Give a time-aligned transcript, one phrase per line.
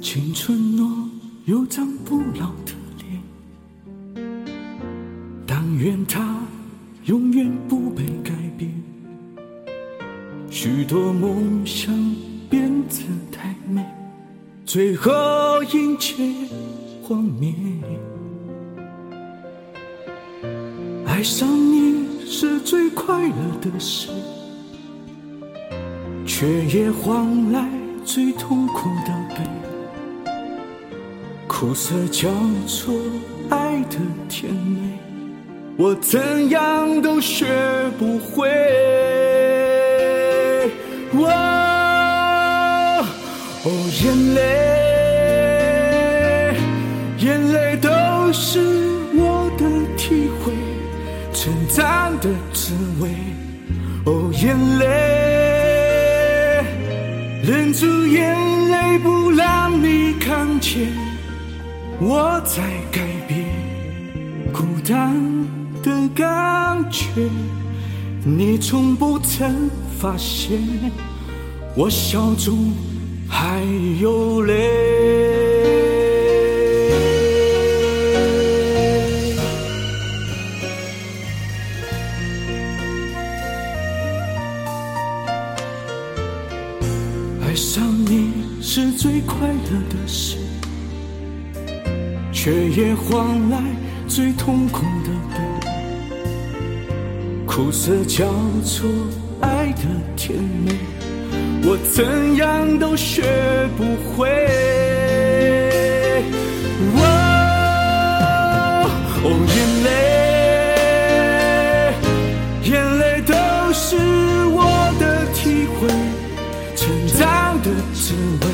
[0.00, 0.88] 青春若
[1.44, 3.22] 有张不老的脸，
[5.46, 6.40] 但愿它
[7.04, 8.17] 永远不被。
[10.60, 11.94] 许多梦想
[12.50, 12.96] 变得
[13.30, 13.80] 太美，
[14.66, 15.12] 最后
[15.72, 16.16] 一切
[17.00, 17.54] 幻灭。
[21.06, 24.08] 爱上你是最快乐的事，
[26.26, 27.64] 却也换来
[28.04, 29.36] 最痛苦的悲。
[31.46, 32.28] 苦涩交
[32.66, 32.92] 错，
[33.48, 33.96] 爱的
[34.28, 34.98] 甜美，
[35.76, 37.46] 我怎样都学
[37.96, 38.97] 不会。
[44.34, 44.40] 泪，
[47.18, 47.88] 眼泪都
[48.32, 48.60] 是
[49.14, 49.64] 我的
[49.96, 50.52] 体会，
[51.32, 53.10] 成长的滋味。
[54.06, 54.84] 哦，眼泪，
[57.42, 58.36] 忍住眼
[58.70, 60.88] 泪，不让你看见。
[62.00, 62.62] 我在
[62.92, 63.44] 改变
[64.52, 65.14] 孤单
[65.82, 67.28] 的感觉，
[68.24, 69.68] 你从不曾
[69.98, 70.60] 发现，
[71.74, 72.72] 我笑中
[73.28, 73.62] 还
[74.00, 74.54] 有泪。
[87.42, 90.38] 爱上你是最快乐的事。
[92.40, 93.60] 却也换来
[94.06, 95.40] 最痛苦的悲，
[97.44, 98.32] 苦涩交
[98.64, 98.88] 错，
[99.40, 99.82] 爱的
[100.16, 100.72] 甜美，
[101.70, 103.22] 我怎样都学
[103.76, 104.30] 不会。
[109.22, 109.90] 哦，眼泪，
[112.70, 113.34] 眼泪都
[113.74, 113.96] 是
[114.46, 114.64] 我
[114.98, 115.88] 的体会，
[116.74, 118.44] 成长的滋味。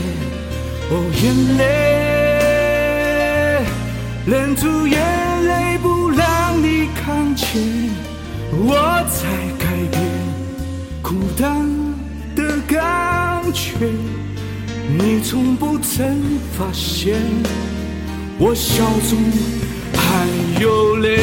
[0.90, 0.92] 哦，
[1.22, 1.22] 眼
[1.56, 1.62] 泪。
[4.26, 4.98] 忍住眼
[5.46, 7.46] 泪，不让你看见，
[8.50, 8.74] 我
[9.08, 10.02] 才改变
[11.00, 11.44] 孤单
[12.34, 13.03] 的感
[13.54, 13.86] 却，
[14.98, 16.20] 你从不曾
[16.58, 17.14] 发现，
[18.36, 19.16] 我笑中
[19.94, 20.26] 还
[20.60, 21.16] 有泪。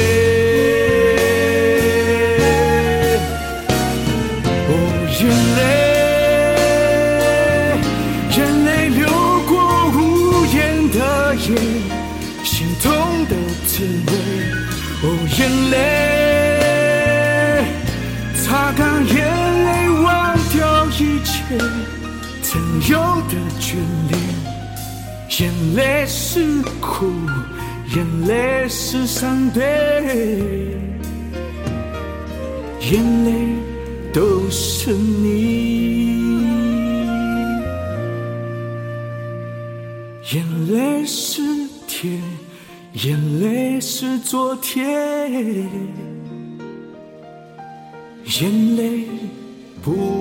[4.68, 4.74] 哦，
[5.20, 5.22] 眼
[5.58, 5.62] 泪，
[8.38, 9.00] 眼泪流
[9.48, 9.52] 过
[9.94, 10.00] 无
[10.46, 10.58] 言
[10.90, 11.46] 的夜，
[12.46, 12.90] 心痛
[13.28, 13.36] 的
[13.68, 14.12] 滋味。
[15.04, 15.06] 哦，
[15.38, 15.40] 眼
[15.70, 15.76] 泪，
[18.42, 19.41] 擦干眼。
[23.72, 23.78] 眷
[24.10, 24.20] 恋。
[25.40, 27.10] 眼泪是苦，
[27.96, 29.62] 眼泪是伤悲，
[32.82, 33.32] 眼泪
[34.12, 36.44] 都是你，
[40.34, 41.42] 眼泪是
[41.88, 42.22] 甜。
[42.94, 44.84] 眼泪是昨天，
[48.26, 49.08] 眼泪
[49.82, 50.21] 不。